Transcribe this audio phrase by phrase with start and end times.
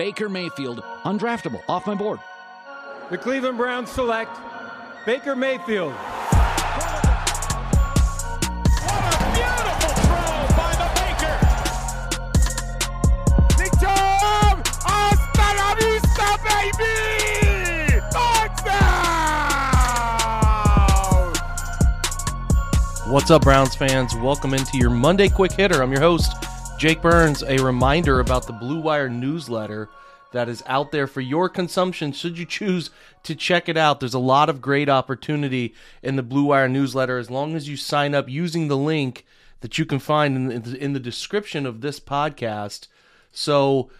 [0.00, 2.20] Baker Mayfield, undraftable, off my board.
[3.10, 4.34] The Cleveland Browns select
[5.04, 5.92] Baker Mayfield.
[5.92, 6.14] What
[9.04, 11.36] a beautiful throw by the Baker.
[13.58, 14.62] Big Jam!
[14.86, 18.00] I sparabisa baby!
[23.12, 24.16] What's up, Browns fans?
[24.16, 25.82] Welcome into your Monday Quick Hitter.
[25.82, 26.32] I'm your host,
[26.80, 27.42] Jake Burns.
[27.42, 29.90] A reminder about the Blue Wire newsletter
[30.32, 32.88] that is out there for your consumption should you choose
[33.22, 34.00] to check it out.
[34.00, 37.76] There's a lot of great opportunity in the Blue Wire newsletter as long as you
[37.76, 39.26] sign up using the link
[39.60, 42.88] that you can find in the, in the description of this podcast.
[43.30, 43.90] So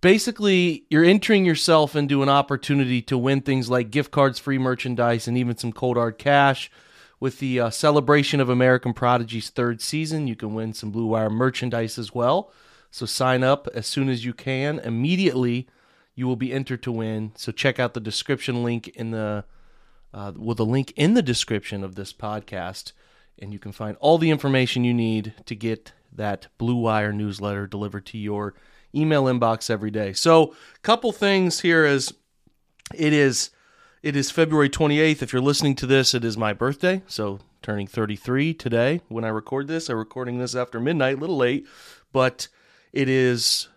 [0.00, 5.28] basically, you're entering yourself into an opportunity to win things like gift cards, free merchandise,
[5.28, 6.68] and even some cold hard cash.
[7.20, 11.30] With the uh, celebration of American Prodigy's third season, you can win some Blue Wire
[11.30, 12.52] merchandise as well.
[12.90, 14.78] So sign up as soon as you can.
[14.78, 15.68] Immediately,
[16.14, 17.32] you will be entered to win.
[17.36, 19.44] So check out the description link in the
[20.12, 22.92] uh, well, the link in the description of this podcast,
[23.38, 27.66] and you can find all the information you need to get that Blue Wire newsletter
[27.66, 28.54] delivered to your
[28.94, 30.12] email inbox every day.
[30.14, 32.14] So, couple things here is
[32.94, 33.50] it is
[34.02, 35.22] it is February 28th.
[35.22, 37.02] If you're listening to this, it is my birthday.
[37.06, 39.88] So, turning 33 today when I record this.
[39.88, 41.66] I'm recording this after midnight, a little late,
[42.12, 42.48] but
[42.92, 43.68] it is,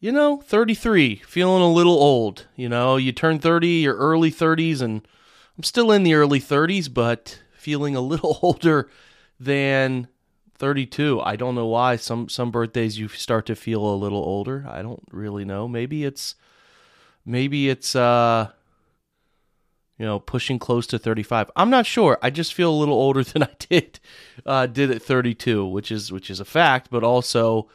[0.00, 2.46] you know, 33, feeling a little old.
[2.56, 5.06] You know, you turn 30, your early 30s, and
[5.56, 8.90] I'm still in the early 30s, but feeling a little older
[9.38, 10.08] than
[10.54, 11.20] 32.
[11.20, 11.96] I don't know why.
[11.96, 14.64] Some some birthdays you start to feel a little older.
[14.68, 15.66] I don't really know.
[15.66, 16.36] Maybe it's
[17.26, 18.50] maybe it's uh
[20.02, 21.52] you know, pushing close to 35.
[21.54, 22.18] I'm not sure.
[22.20, 24.00] I just feel a little older than I did
[24.44, 27.68] uh, did at 32, which is which is a fact, but also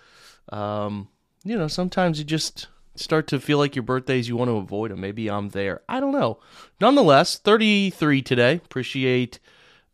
[0.50, 1.08] um,
[1.46, 4.92] you know, sometimes you just start to feel like your birthdays you want to avoid
[4.92, 5.00] them.
[5.00, 5.84] Maybe I'm there.
[5.88, 6.40] I don't know.
[6.82, 8.56] Nonetheless, 33 today.
[8.56, 9.40] Appreciate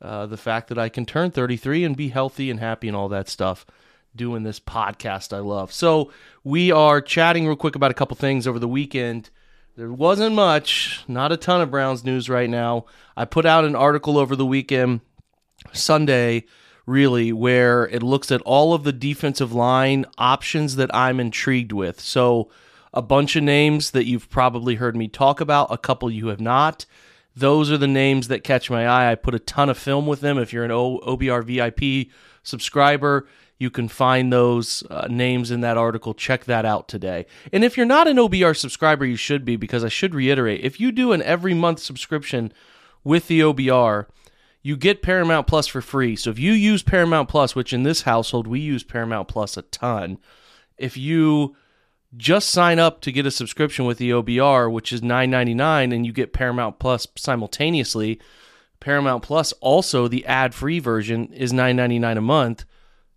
[0.02, 3.10] uh, the fact that I can turn 33 and be healthy and happy and all
[3.10, 3.64] that stuff
[4.16, 5.72] doing this podcast I love.
[5.72, 6.12] So,
[6.44, 9.30] we are chatting real quick about a couple things over the weekend.
[9.76, 12.86] There wasn't much, not a ton of Browns news right now.
[13.18, 15.02] I put out an article over the weekend,
[15.72, 16.44] Sunday,
[16.86, 22.00] really, where it looks at all of the defensive line options that I'm intrigued with.
[22.00, 22.52] So,
[22.94, 26.40] a bunch of names that you've probably heard me talk about, a couple you have
[26.40, 26.86] not.
[27.36, 29.12] Those are the names that catch my eye.
[29.12, 30.38] I put a ton of film with them.
[30.38, 32.12] If you're an OBR VIP
[32.44, 36.14] subscriber, you can find those uh, names in that article.
[36.14, 37.26] Check that out today.
[37.52, 40.80] And if you're not an OBR subscriber, you should be because I should reiterate if
[40.80, 42.52] you do an every month subscription
[43.04, 44.08] with the OBR,
[44.62, 46.16] you get Paramount Plus for free.
[46.16, 49.62] So if you use Paramount Plus, which in this household we use Paramount Plus a
[49.64, 50.18] ton,
[50.78, 51.56] if you
[52.16, 56.14] just sign up to get a subscription with the OBR, which is $9.99, and you
[56.14, 58.20] get Paramount Plus simultaneously.
[58.80, 62.66] Paramount Plus also the ad-free version is $9.99 a month.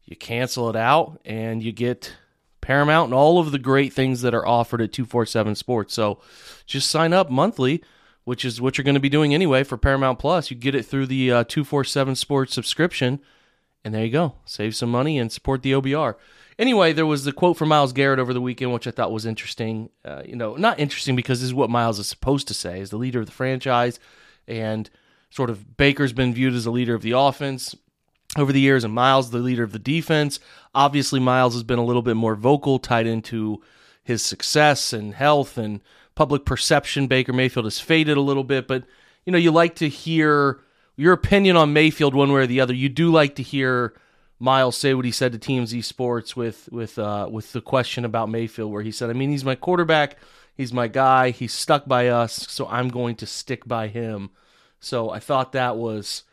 [0.06, 2.15] You cancel it out and you get
[2.61, 5.94] Paramount and all of the great things that are offered at 247 Sports.
[5.94, 6.21] So
[6.65, 7.83] just sign up monthly,
[8.25, 10.50] which is what you're going to be doing anyway for Paramount Plus.
[10.50, 13.21] You get it through the uh, 247 Sports subscription,
[13.84, 14.34] and there you go.
[14.45, 16.15] Save some money and support the OBR.
[16.59, 19.27] Anyway, there was the quote from Myles Garrett over the weekend, which I thought was
[19.27, 19.91] interesting.
[20.05, 22.91] Uh, you know, not interesting because this is what Myles is supposed to say as
[22.91, 24.00] the leader of the franchise,
[24.49, 24.89] and
[25.31, 27.75] sort of Baker's been viewed as a leader of the offense
[28.36, 30.41] over the years, and Myles, the leader of the defense.
[30.74, 33.62] Obviously, Myles has been a little bit more vocal, tied into
[34.02, 35.80] his success and health and
[36.14, 37.06] public perception.
[37.06, 38.84] Baker Mayfield has faded a little bit, but
[39.24, 40.60] you know, you like to hear
[40.97, 42.74] your opinion on Mayfield one way or the other.
[42.74, 43.94] You do like to hear
[44.38, 48.28] Myles say what he said to TMZ Sports with with uh, with the question about
[48.28, 50.16] Mayfield, where he said, "I mean, he's my quarterback,
[50.56, 54.30] he's my guy, he's stuck by us, so I'm going to stick by him."
[54.78, 56.24] So I thought that was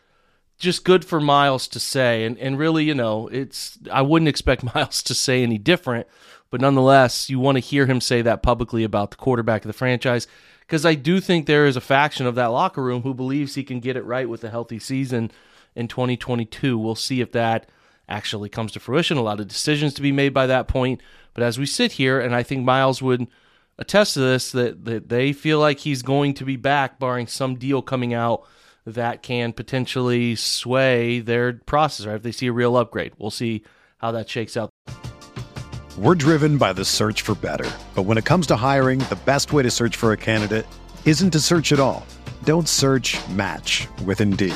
[0.57, 4.63] just good for Myles to say, and and really, you know, it's I wouldn't expect
[4.75, 6.07] Myles to say any different,
[6.49, 9.73] but nonetheless, you want to hear him say that publicly about the quarterback of the
[9.73, 10.27] franchise.
[10.61, 13.63] Because I do think there is a faction of that locker room who believes he
[13.63, 15.29] can get it right with a healthy season
[15.75, 16.77] in 2022.
[16.77, 17.69] We'll see if that
[18.07, 19.17] actually comes to fruition.
[19.17, 21.01] A lot of decisions to be made by that point.
[21.33, 23.27] But as we sit here, and I think Myles would
[23.77, 27.55] attest to this, that, that they feel like he's going to be back, barring some
[27.55, 28.47] deal coming out
[28.85, 32.15] that can potentially sway their process, right?
[32.15, 33.63] If they see a real upgrade, we'll see
[33.97, 34.69] how that shakes out.
[35.97, 37.69] We're driven by the search for better.
[37.93, 40.65] But when it comes to hiring, the best way to search for a candidate
[41.05, 42.05] isn't to search at all.
[42.43, 44.55] Don't search match with Indeed.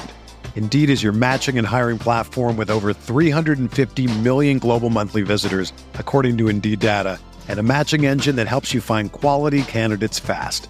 [0.56, 6.40] Indeed is your matching and hiring platform with over 350 million global monthly visitors, according
[6.40, 10.70] to Indeed data, and a matching engine that helps you find quality candidates fast.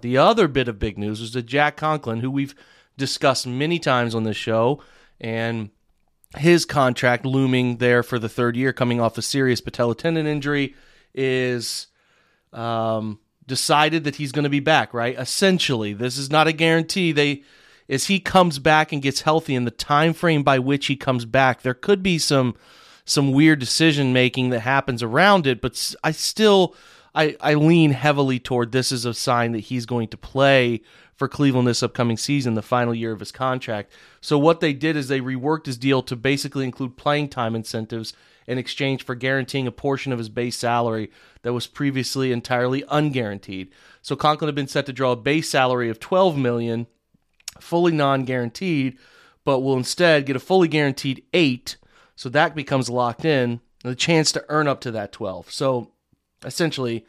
[0.00, 2.54] The other bit of big news was that Jack Conklin, who we've
[2.96, 4.82] discussed many times on this show,
[5.20, 5.70] and
[6.36, 10.74] his contract looming there for the third year, coming off a serious patella tendon injury,
[11.14, 11.88] is
[12.52, 14.94] um, decided that he's going to be back.
[14.94, 15.18] Right?
[15.18, 17.12] Essentially, this is not a guarantee.
[17.12, 17.42] They
[17.90, 21.24] as he comes back and gets healthy, in the time frame by which he comes
[21.24, 22.54] back, there could be some
[23.04, 25.60] some weird decision making that happens around it.
[25.60, 26.76] But I still
[27.20, 30.80] I, I lean heavily toward this is a sign that he's going to play
[31.16, 33.92] for Cleveland this upcoming season, the final year of his contract.
[34.22, 38.14] So what they did is they reworked his deal to basically include playing time incentives
[38.46, 41.10] in exchange for guaranteeing a portion of his base salary
[41.42, 43.68] that was previously entirely unguaranteed.
[44.00, 46.86] So Conklin had been set to draw a base salary of 12 million,
[47.60, 48.96] fully non-guaranteed,
[49.44, 51.76] but will instead get a fully guaranteed 8,
[52.16, 55.50] so that becomes locked in, the chance to earn up to that 12.
[55.52, 55.92] So
[56.44, 57.06] essentially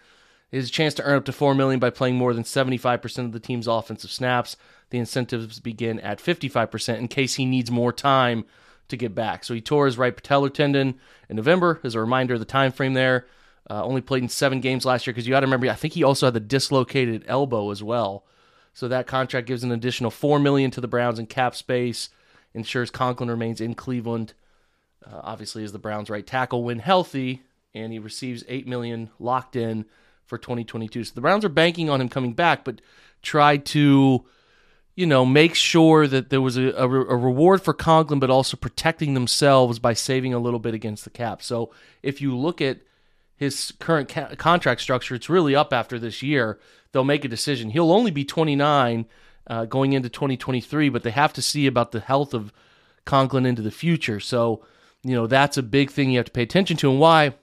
[0.52, 3.40] his chance to earn up to 4 million by playing more than 75% of the
[3.40, 4.58] team's offensive snaps.
[4.90, 8.44] The incentives begin at 55% in case he needs more time
[8.90, 9.46] to get back.
[9.46, 11.00] So he tore his right patellar tendon
[11.30, 13.26] in November as a reminder of the time frame there.
[13.70, 15.94] Uh, only played in 7 games last year because you got to remember I think
[15.94, 18.26] he also had the dislocated elbow as well.
[18.74, 22.10] So that contract gives an additional 4 million to the Browns in cap space,
[22.54, 24.34] ensures Conklin remains in Cleveland.
[25.06, 29.56] Uh, obviously as the Browns right tackle when healthy, and he receives eight million locked
[29.56, 29.86] in
[30.26, 31.04] for 2022.
[31.04, 32.82] So the Browns are banking on him coming back, but
[33.22, 34.26] try to,
[34.96, 38.58] you know, make sure that there was a, a, a reward for Conklin, but also
[38.58, 41.42] protecting themselves by saving a little bit against the cap.
[41.42, 42.80] So if you look at
[43.36, 46.60] his current ca- contract structure, it's really up after this year.
[46.92, 47.72] They'll make a decision.
[47.72, 49.06] He'll only be 29
[49.48, 52.54] uh, going into 2023, but they have to see about the health of
[53.06, 54.20] Conklin into the future.
[54.20, 54.64] So,
[55.04, 56.92] you know, that's a big thing you have to pay attention to.
[56.92, 57.34] And why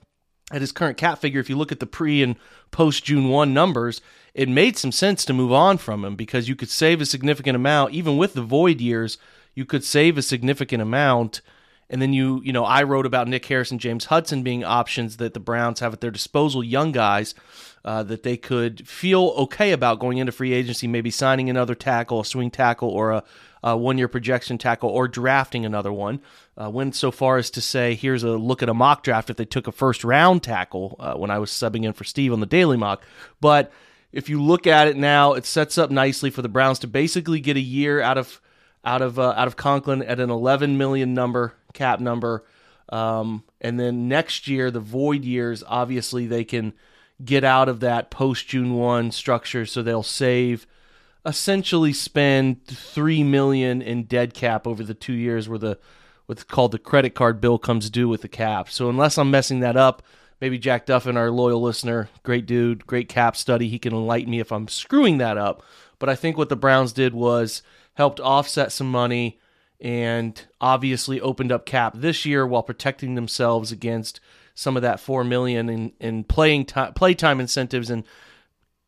[0.51, 2.35] at his current cap figure, if you look at the pre and
[2.71, 4.01] post June 1 numbers,
[4.33, 7.55] it made some sense to move on from him because you could save a significant
[7.55, 9.17] amount, even with the void years,
[9.55, 11.41] you could save a significant amount.
[11.89, 15.17] And then you, you know, I wrote about Nick Harris and James Hudson being options
[15.17, 17.33] that the Browns have at their disposal, young guys
[17.83, 22.19] uh, that they could feel okay about going into free agency, maybe signing another tackle,
[22.19, 23.23] a swing tackle, or a,
[23.63, 26.21] a one year projection tackle, or drafting another one
[26.61, 29.37] uh, went so far as to say, here's a look at a mock draft if
[29.37, 32.39] they took a first round tackle uh, when I was subbing in for Steve on
[32.39, 33.03] the Daily Mock.
[33.39, 33.71] But
[34.11, 37.39] if you look at it now, it sets up nicely for the Browns to basically
[37.39, 38.41] get a year out of
[38.83, 42.45] out of uh, out of Conklin at an 11 million number cap number,
[42.89, 46.73] um, and then next year the void years obviously they can
[47.23, 50.65] get out of that post June one structure, so they'll save
[51.25, 55.77] essentially spend three million in dead cap over the two years where the
[56.25, 58.69] what's called the credit card bill comes due with the cap.
[58.69, 60.03] So unless I'm messing that up,
[60.39, 64.39] maybe Jack Duffin, our loyal listener, great dude, great cap study, he can enlighten me
[64.39, 65.63] if I'm screwing that up.
[65.97, 67.61] But I think what the Browns did was
[67.95, 69.38] helped offset some money
[69.81, 74.19] and obviously opened up cap this year while protecting themselves against
[74.53, 77.89] some of that four million in, in playing time, playtime incentives.
[77.89, 78.03] And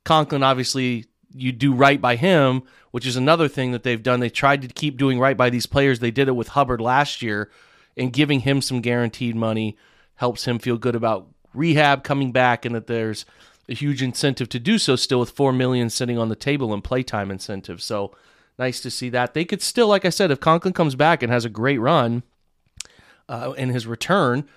[0.03, 4.19] Conklin obviously you do right by him, which is another thing that they've done.
[4.19, 5.99] They tried to keep doing right by these players.
[5.99, 7.49] They did it with Hubbard last year,
[7.95, 9.77] and giving him some guaranteed money
[10.15, 13.25] helps him feel good about rehab coming back, and that there's
[13.69, 16.81] a huge incentive to do so still with four million sitting on the table in
[16.81, 17.81] playtime incentive.
[17.81, 18.11] So
[18.59, 19.33] Nice to see that.
[19.33, 22.23] They could still, like I said, if Conklin comes back and has a great run
[23.27, 24.47] uh, in his return,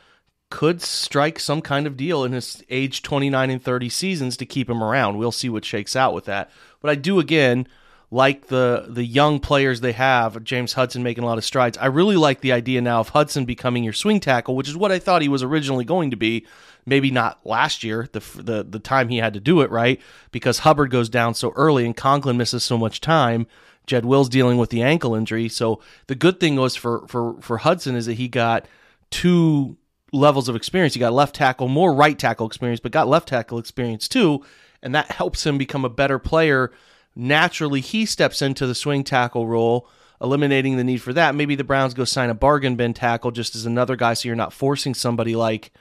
[0.50, 4.68] could strike some kind of deal in his age 29 and 30 seasons to keep
[4.68, 5.16] him around.
[5.16, 6.50] We'll see what shakes out with that.
[6.80, 7.66] But I do again
[8.14, 11.76] like the the young players they have, James Hudson making a lot of strides.
[11.78, 14.92] I really like the idea now of Hudson becoming your swing tackle, which is what
[14.92, 16.46] I thought he was originally going to be.
[16.86, 20.60] Maybe not last year, the the the time he had to do it right because
[20.60, 23.48] Hubbard goes down so early and Conklin misses so much time.
[23.86, 25.48] Jed Wills dealing with the ankle injury.
[25.48, 28.66] So the good thing was for for for Hudson is that he got
[29.10, 29.76] two
[30.12, 30.94] levels of experience.
[30.94, 34.44] He got left tackle, more right tackle experience, but got left tackle experience too,
[34.82, 36.72] and that helps him become a better player
[37.16, 39.88] naturally he steps into the swing tackle role,
[40.20, 41.34] eliminating the need for that.
[41.34, 44.36] Maybe the Browns go sign a bargain bin tackle just as another guy, so you're
[44.36, 45.72] not forcing somebody like,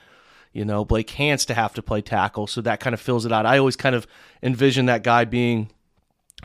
[0.51, 2.47] you know, Blake Hance to have to play tackle.
[2.47, 3.45] So that kind of fills it out.
[3.45, 4.07] I always kind of
[4.41, 5.69] envision that guy being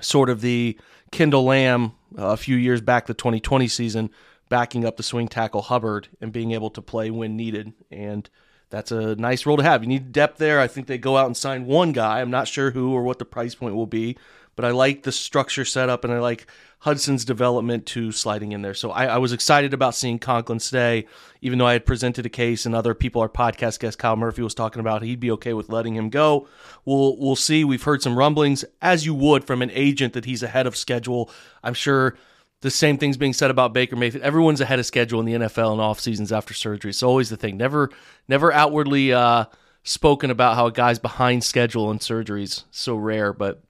[0.00, 0.78] sort of the
[1.10, 4.10] Kendall Lamm uh, a few years back, the 2020 season,
[4.48, 7.72] backing up the swing tackle Hubbard and being able to play when needed.
[7.90, 8.28] And
[8.70, 9.82] that's a nice role to have.
[9.82, 10.60] You need depth there.
[10.60, 12.20] I think they go out and sign one guy.
[12.20, 14.16] I'm not sure who or what the price point will be,
[14.58, 16.48] but I like the structure setup and I like
[16.80, 18.74] Hudson's development to sliding in there.
[18.74, 21.06] So I, I, was excited about seeing Conklin stay,
[21.40, 24.42] even though I had presented a case and other people, our podcast guest Kyle Murphy
[24.42, 26.48] was talking about he'd be okay with letting him go.
[26.84, 27.62] We'll we'll see.
[27.62, 31.30] We've heard some rumblings, as you would from an agent, that he's ahead of schedule.
[31.62, 32.16] I'm sure
[32.60, 34.24] the same thing's being said about Baker Mayfield.
[34.24, 36.90] Everyone's ahead of schedule in the NFL and off seasons after surgery.
[36.90, 37.58] It's always the thing.
[37.58, 37.90] Never
[38.26, 39.44] never outwardly uh,
[39.84, 42.64] spoken about how a guy's behind schedule in surgeries.
[42.72, 43.62] So rare, but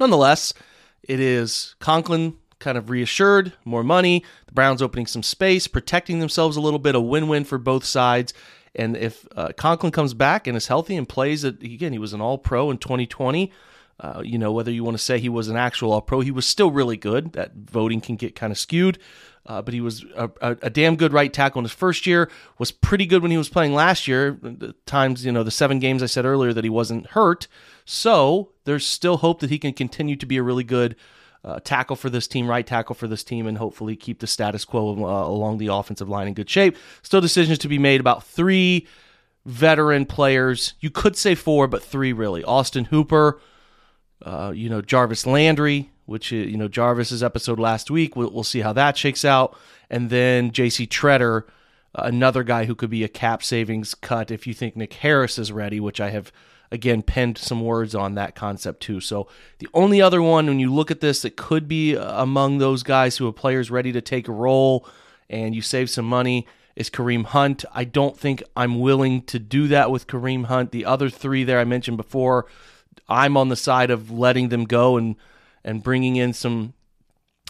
[0.00, 0.54] Nonetheless,
[1.02, 6.56] it is Conklin kind of reassured, more money, the Browns opening some space, protecting themselves
[6.56, 8.34] a little bit, a win win for both sides.
[8.74, 12.20] And if uh, Conklin comes back and is healthy and plays, again, he was an
[12.20, 13.52] all pro in 2020.
[14.00, 16.30] Uh, you know, whether you want to say he was an actual all pro, he
[16.30, 17.32] was still really good.
[17.32, 18.98] That voting can get kind of skewed.
[19.44, 22.30] Uh, but he was a, a, a, damn good right tackle in his first year.
[22.58, 24.38] Was pretty good when he was playing last year.
[24.42, 27.48] The times you know the seven games I said earlier that he wasn't hurt.
[27.90, 30.94] So there's still hope that he can continue to be a really good
[31.42, 34.66] uh, tackle for this team, right tackle for this team, and hopefully keep the status
[34.66, 36.76] quo uh, along the offensive line in good shape.
[37.00, 38.86] Still decisions to be made about three
[39.46, 40.74] veteran players.
[40.80, 42.44] You could say four, but three really.
[42.44, 43.40] Austin Hooper,
[44.20, 48.14] uh, you know Jarvis Landry, which uh, you know Jarvis's episode last week.
[48.14, 49.56] We'll, we'll see how that shakes out,
[49.88, 50.86] and then J.C.
[50.86, 51.44] Tretter,
[51.94, 55.38] uh, another guy who could be a cap savings cut if you think Nick Harris
[55.38, 56.30] is ready, which I have
[56.70, 59.00] again penned some words on that concept too.
[59.00, 62.82] So the only other one when you look at this that could be among those
[62.82, 64.86] guys who are players ready to take a role
[65.30, 66.46] and you save some money
[66.76, 67.64] is Kareem Hunt.
[67.74, 70.70] I don't think I'm willing to do that with Kareem Hunt.
[70.70, 72.46] The other three there I mentioned before,
[73.08, 75.16] I'm on the side of letting them go and
[75.64, 76.74] and bringing in some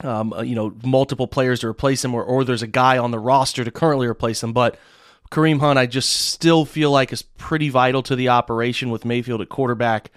[0.02, 3.18] um, you know multiple players to replace him or, or there's a guy on the
[3.18, 4.78] roster to currently replace him but
[5.30, 9.40] Kareem Hunt, I just still feel like is pretty vital to the operation with Mayfield
[9.40, 10.10] at quarterback,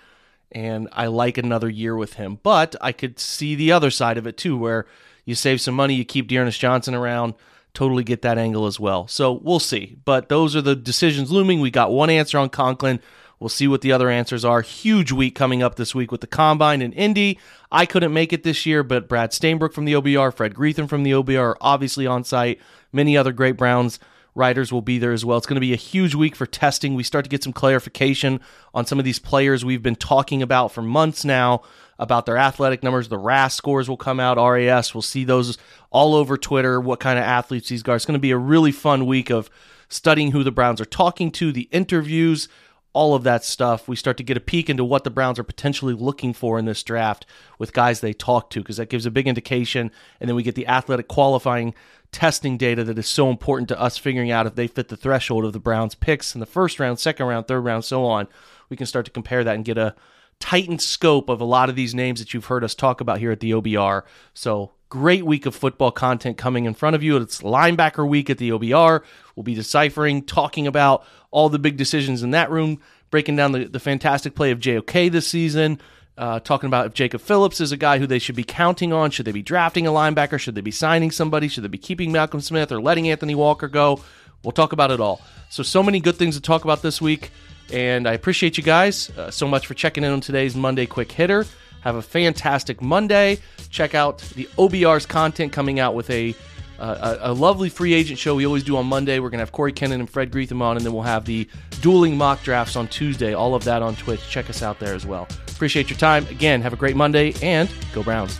[0.51, 2.39] and I like another year with him.
[2.41, 4.85] But I could see the other side of it too, where
[5.25, 7.33] you save some money, you keep D'Ernest Johnson around,
[7.73, 9.07] totally get that angle as well.
[9.07, 9.97] So we'll see.
[10.05, 11.59] But those are the decisions looming.
[11.59, 12.99] We got one answer on Conklin.
[13.39, 14.61] We'll see what the other answers are.
[14.61, 17.39] Huge week coming up this week with the Combine in Indy.
[17.71, 21.03] I couldn't make it this year, but Brad Stainbrook from the OBR, Fred Greetham from
[21.03, 22.61] the OBR are obviously on site.
[22.93, 23.99] Many other great Browns
[24.33, 25.37] writers will be there as well.
[25.37, 26.95] It's going to be a huge week for testing.
[26.95, 28.39] We start to get some clarification
[28.73, 31.63] on some of these players we've been talking about for months now
[31.99, 33.09] about their athletic numbers.
[33.09, 34.93] The RAS scores will come out, RAS.
[34.93, 35.57] We'll see those
[35.91, 37.97] all over Twitter, what kind of athletes these guys.
[37.97, 39.49] It's going to be a really fun week of
[39.87, 42.47] studying who the Browns are talking to, the interviews,
[42.93, 43.87] all of that stuff.
[43.87, 46.65] We start to get a peek into what the Browns are potentially looking for in
[46.65, 47.25] this draft
[47.57, 49.91] with guys they talk to, because that gives a big indication.
[50.19, 51.73] And then we get the athletic qualifying
[52.11, 55.45] testing data that is so important to us figuring out if they fit the threshold
[55.45, 58.27] of the Browns picks in the first round, second round, third round, so on.
[58.69, 59.95] We can start to compare that and get a
[60.39, 63.31] tightened scope of a lot of these names that you've heard us talk about here
[63.31, 64.01] at the OBR.
[64.33, 67.15] So great week of football content coming in front of you.
[67.15, 69.01] It's linebacker week at the OBR.
[69.35, 73.65] We'll be deciphering, talking about all the big decisions in that room, breaking down the,
[73.65, 75.79] the fantastic play of JOK this season,
[76.17, 79.11] uh, talking about if Jacob Phillips is a guy who they should be counting on.
[79.11, 80.37] Should they be drafting a linebacker?
[80.37, 81.47] Should they be signing somebody?
[81.47, 84.01] Should they be keeping Malcolm Smith or letting Anthony Walker go?
[84.43, 85.21] We'll talk about it all.
[85.49, 87.31] So, so many good things to talk about this week.
[87.71, 91.13] And I appreciate you guys uh, so much for checking in on today's Monday Quick
[91.13, 91.45] Hitter.
[91.81, 93.39] Have a fantastic Monday.
[93.69, 96.35] Check out the OBR's content coming out with a
[96.79, 99.19] uh, a, a, lovely free agent show we always do on Monday.
[99.19, 101.47] We're going to have Corey Kennan and Fred Greetham on, and then we'll have the
[101.79, 103.35] dueling mock drafts on Tuesday.
[103.35, 104.27] All of that on Twitch.
[104.27, 105.27] Check us out there as well.
[105.49, 106.25] Appreciate your time.
[106.27, 108.39] Again, have a great Monday, and go Browns.